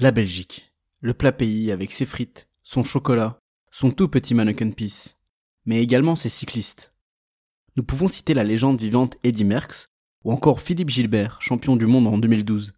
[0.00, 0.72] La Belgique.
[1.02, 3.38] Le plat pays avec ses frites, son chocolat,
[3.70, 5.18] son tout petit mannequin piece.
[5.66, 6.94] Mais également ses cyclistes.
[7.76, 9.90] Nous pouvons citer la légende vivante Eddy Merckx,
[10.24, 12.72] ou encore Philippe Gilbert, champion du monde en 2012.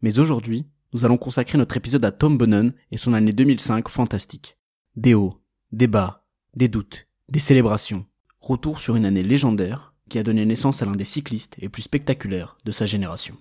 [0.00, 0.64] Mais aujourd'hui,
[0.94, 4.56] nous allons consacrer notre épisode à Tom Bonnen et son année 2005 fantastique.
[4.96, 6.24] Des hauts, des bas,
[6.54, 8.06] des doutes, des célébrations.
[8.40, 11.82] Retour sur une année légendaire qui a donné naissance à l'un des cyclistes les plus
[11.82, 13.36] spectaculaires de sa génération.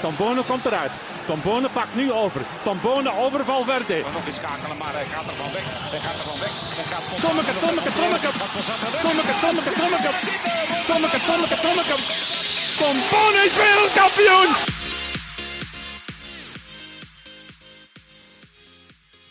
[0.00, 0.92] Tom Bonen komt eruit.
[1.26, 2.40] Tom Bonen pakt nu over.
[3.24, 3.98] Over Valverde.
[4.12, 5.66] Nog eens schakelen, maar hij gaat er van weg.
[5.94, 6.52] Hij gaat er van weg.
[6.78, 8.30] Hij gaat Tommeke, Tommeke, Tommeke.
[9.04, 10.10] Tommeke, Tommeke, Tommeke.
[10.88, 11.96] Tommeke, Tommeke, Tommeke.
[12.80, 14.50] Tom Bonen is wereldkampioen!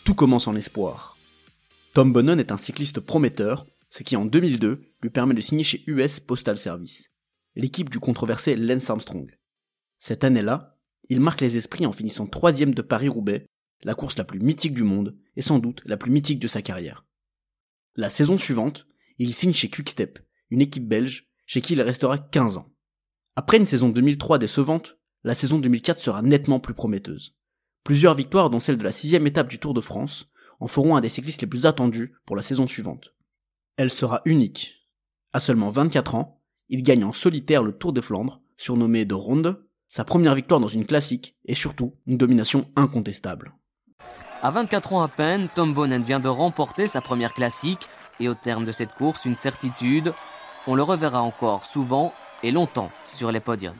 [0.04, 1.16] Tout commence en espoir.
[1.92, 5.82] Tom Bonnen est un cycliste prometteur, ce qui en 2002 lui permet de signer chez
[5.86, 7.10] US Postal Service,
[7.56, 9.39] l'équipe du controversé Lance Armstrong.
[10.00, 10.78] Cette année-là,
[11.10, 13.46] il marque les esprits en finissant troisième de Paris-Roubaix,
[13.82, 16.62] la course la plus mythique du monde et sans doute la plus mythique de sa
[16.62, 17.04] carrière.
[17.96, 18.86] La saison suivante,
[19.18, 20.18] il signe chez Quickstep,
[20.50, 22.72] une équipe belge chez qui il restera 15 ans.
[23.36, 27.36] Après une saison 2003 décevante, la saison 2004 sera nettement plus prometteuse.
[27.84, 31.00] Plusieurs victoires, dont celle de la sixième étape du Tour de France, en feront un
[31.00, 33.14] des cyclistes les plus attendus pour la saison suivante.
[33.76, 34.88] Elle sera unique.
[35.32, 39.66] À seulement 24 ans, il gagne en solitaire le Tour des Flandres, surnommé de Ronde,
[39.90, 43.52] sa première victoire dans une classique et surtout une domination incontestable.
[44.40, 47.88] À 24 ans à peine, Tom Bonnen vient de remporter sa première classique
[48.20, 50.14] et au terme de cette course, une certitude,
[50.68, 52.12] on le reverra encore souvent
[52.44, 53.76] et longtemps sur les podiums.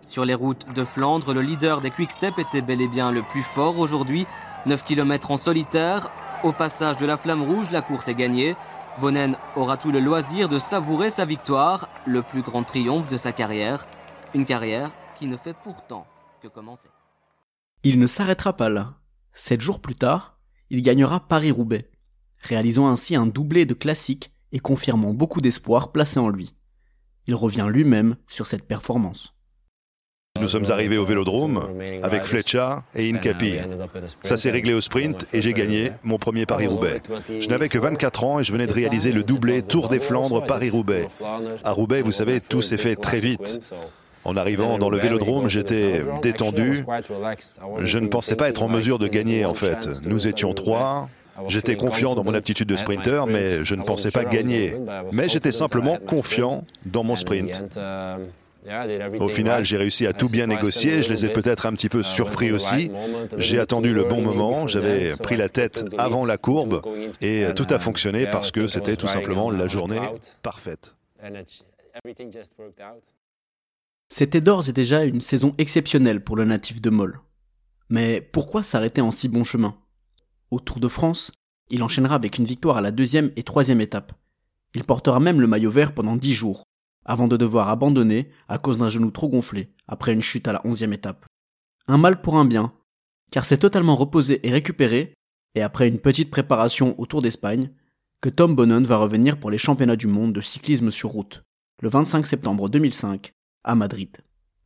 [0.00, 3.42] Sur les routes de Flandre, le leader des Quick-Step était bel et bien le plus
[3.42, 4.26] fort aujourd'hui.
[4.64, 6.10] 9 km en solitaire.
[6.42, 8.56] Au passage de la flamme rouge, la course est gagnée.
[8.98, 13.32] Bonnen aura tout le loisir de savourer sa victoire, le plus grand triomphe de sa
[13.32, 13.86] carrière.
[14.32, 14.90] Une carrière
[15.20, 16.06] qui ne fait pourtant
[16.42, 16.88] que commencer.
[17.84, 18.94] Il ne s'arrêtera pas là.
[19.34, 20.38] Sept jours plus tard,
[20.70, 21.90] il gagnera Paris-Roubaix,
[22.38, 26.54] réalisant ainsi un doublé de classiques et confirmant beaucoup d'espoir placé en lui.
[27.26, 29.34] Il revient lui-même sur cette performance.
[30.40, 31.60] Nous sommes arrivés au Vélodrome
[32.02, 33.56] avec Fletcher et Incapi.
[34.22, 37.02] Ça s'est réglé au sprint et j'ai gagné mon premier Paris-Roubaix.
[37.40, 40.46] Je n'avais que 24 ans et je venais de réaliser le doublé Tour des Flandres
[40.46, 41.08] Paris-Roubaix.
[41.62, 43.74] À Roubaix, vous savez, tout s'est fait très vite.
[44.24, 46.84] En arrivant dans le vélodrome, j'étais détendu.
[47.80, 49.88] Je ne pensais pas être en mesure de gagner en fait.
[50.04, 51.08] Nous étions trois.
[51.48, 54.74] J'étais confiant dans mon aptitude de sprinter, mais je ne pensais pas gagner.
[55.12, 57.62] Mais j'étais simplement confiant dans mon sprint.
[59.18, 61.02] Au final, j'ai réussi à tout bien négocier.
[61.02, 62.90] Je les ai peut-être un petit peu surpris aussi.
[63.38, 64.68] J'ai attendu le bon moment.
[64.68, 66.82] J'avais pris la tête avant la courbe
[67.20, 70.00] et tout a fonctionné parce que c'était tout simplement la journée
[70.42, 70.94] parfaite.
[74.12, 77.20] C'était d'ores et déjà une saison exceptionnelle pour le natif de Moll.
[77.88, 79.76] Mais pourquoi s'arrêter en si bon chemin?
[80.50, 81.30] Au Tour de France,
[81.70, 84.12] il enchaînera avec une victoire à la deuxième et troisième étape.
[84.74, 86.64] Il portera même le maillot vert pendant dix jours,
[87.04, 90.66] avant de devoir abandonner à cause d'un genou trop gonflé après une chute à la
[90.66, 91.24] onzième étape.
[91.86, 92.72] Un mal pour un bien,
[93.30, 95.14] car c'est totalement reposé et récupéré,
[95.54, 97.70] et après une petite préparation au Tour d'Espagne,
[98.20, 101.44] que Tom Bonnen va revenir pour les championnats du monde de cyclisme sur route,
[101.80, 103.32] le 25 septembre 2005,
[103.64, 104.10] à Madrid.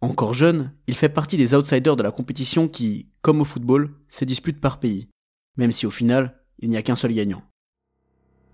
[0.00, 4.24] Encore jeune, il fait partie des outsiders de la compétition qui, comme au football, se
[4.24, 5.08] dispute par pays,
[5.56, 7.42] même si au final, il n'y a qu'un seul gagnant.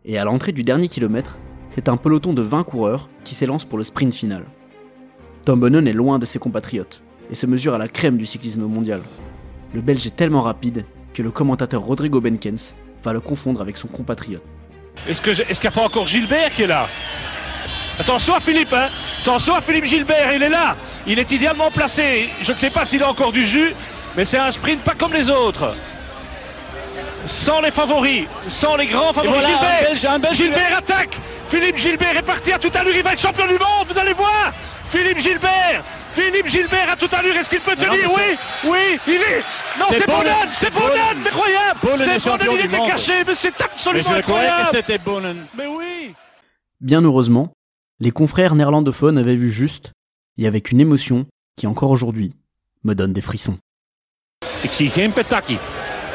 [0.04, 3.78] Et à l'entrée du dernier kilomètre, c'est un peloton de 20 coureurs qui s'élance pour
[3.78, 4.44] le sprint final.
[5.44, 8.62] Tom Bonnen est loin de ses compatriotes et se mesure à la crème du cyclisme
[8.62, 9.00] mondial.
[9.74, 10.84] Le Belge est tellement rapide
[11.14, 14.42] que le commentateur Rodrigo Benkens va le confondre avec son compatriote.
[15.08, 16.86] Est-ce qu'il n'y a pas encore Gilbert qui est là?
[18.00, 18.88] Attention à Philippe, hein
[19.22, 20.74] Attention à Philippe Gilbert, il est là.
[21.06, 22.28] Il est idéalement placé.
[22.42, 23.74] Je ne sais pas s'il a encore du jus,
[24.16, 25.74] mais c'est un sprint pas comme les autres.
[27.26, 29.44] Sans les favoris, sans les grands favoris.
[29.44, 31.18] Gilbert, Gilbert attaque.
[31.50, 32.96] Philippe Gilbert est parti à toute allure.
[32.96, 34.52] Il va être champion du monde, vous allez voir.
[34.90, 35.82] Philippe Gilbert.
[36.14, 37.36] Philippe Gilbert à toute allure.
[37.36, 38.10] Est-ce qu'il peut tenir?
[38.16, 39.42] Oui, oui, il est.
[39.78, 41.80] Non, c'est Bonnen, c'est Bonnen, incroyable.
[41.98, 44.70] C'est Bonnen, il était caché, mais c'est absolument mais je incroyable.
[44.70, 45.44] que c'était Bonnen.
[45.56, 46.14] Mais oui.
[46.80, 47.52] Bien heureusement,
[48.00, 49.92] les confrères néerlandophones avaient vu juste,
[50.38, 51.26] et avec une émotion
[51.56, 52.32] qui encore aujourd'hui
[52.82, 53.58] me donne des frissons.
[54.62, 55.58] Ik zie geen Petaki.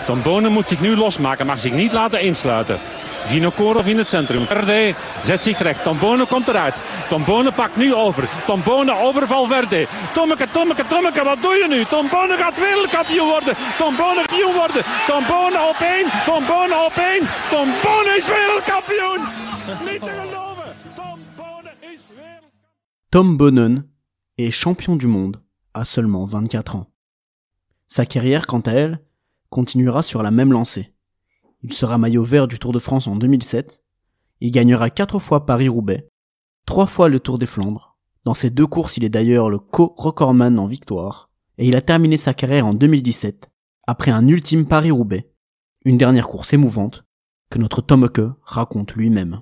[0.05, 2.79] Tom Bonen moet zich nu losmaken, mag zich niet laten insluiten.
[3.25, 4.45] Vinokourov in het centrum.
[4.45, 4.93] Verde
[5.23, 5.83] zet zich recht.
[5.83, 6.75] Tom Bonen komt eruit.
[7.09, 8.29] Tom Bonen pakt nu over.
[8.45, 9.87] Tom Bonen over Valverde.
[10.13, 11.85] Tommeke, Tommeke, Tommeke, wat doe je nu?
[11.85, 13.55] Tom Bonen gaat wereldkampioen worden.
[13.77, 14.83] Tom Bonen kampioen worden.
[15.07, 16.07] Tom Bonen op één.
[16.25, 17.23] Tom Bonen op één.
[17.49, 19.21] Tom Bonen is wereldkampioen.
[19.91, 20.55] Niet te geloven.
[23.15, 23.85] Tom Bonnen
[24.38, 25.41] est champion du monde
[25.73, 26.91] à seulement 24 ans.
[27.88, 29.06] Sa carrière, quant à elle,
[29.50, 30.94] continuera sur la même lancée.
[31.62, 33.81] Il sera maillot vert du Tour de France en 2007.
[34.41, 36.09] Il gagnera quatre fois Paris-Roubaix,
[36.65, 37.95] trois fois le Tour des Flandres.
[38.25, 41.29] Dans ces deux courses, il est d'ailleurs le co-recordman en victoire.
[41.57, 43.50] Et il a terminé sa carrière en 2017,
[43.88, 45.31] après un ultime Paris-Roubaix.
[45.85, 47.06] Une dernière course émouvante,
[47.50, 49.41] que notre Tomeke raconte lui-même.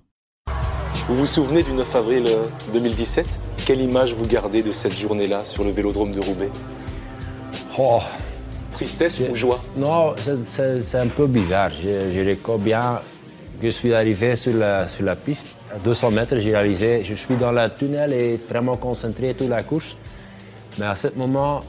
[1.08, 2.26] Vous vous souvenez du 9 avril
[2.72, 6.50] 2017 Quelle image vous gardez de cette journée-là sur le vélodrome de Roubaix
[7.78, 8.00] Oh,
[8.74, 11.70] Tristesse ou joie non, c'est- un peu bizarre.
[11.82, 13.02] Je, je bien
[13.62, 15.48] que je suis arrivé sur la, sur la piste.
[15.74, 19.64] À 200 mètres, j'ai réalisé, je suis dans le tunnel et vraiment concentré toute la
[19.64, 19.96] course.
[20.78, 21.64] Mais à ce moment,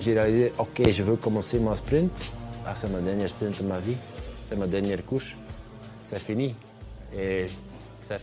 [0.00, 2.10] j'ai réalisé, ok, je veux commencer mon sprint.
[2.66, 3.96] Ah, c'est ma dernière sprint de ma vie.
[4.48, 5.32] C'est ma dernière course.
[6.10, 6.54] C'est fini.
[7.18, 7.46] Et
[8.06, 8.18] pour.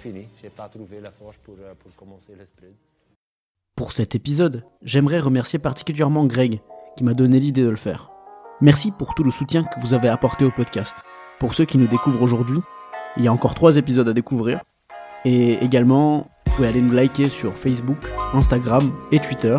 [3.75, 6.61] Pour cet épisode, j'aimerais remercier particulièrement Greg,
[6.95, 8.11] qui m'a donné l'idée de le faire.
[8.61, 10.97] Merci pour tout le soutien que vous avez apporté au podcast.
[11.39, 12.59] Pour ceux qui nous découvrent aujourd'hui,
[13.17, 14.61] il y a encore trois épisodes à découvrir.
[15.25, 17.97] Et également, vous pouvez aller nous liker sur Facebook,
[18.33, 19.57] Instagram et Twitter.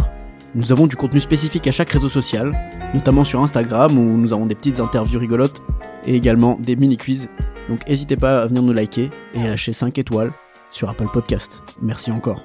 [0.55, 2.57] Nous avons du contenu spécifique à chaque réseau social,
[2.95, 5.61] notamment sur Instagram où nous avons des petites interviews rigolotes
[6.07, 7.29] et également des mini-quiz.
[7.69, 10.33] Donc n'hésitez pas à venir nous liker et à lâcher 5 étoiles
[10.71, 11.63] sur Apple Podcast.
[11.81, 12.45] Merci encore.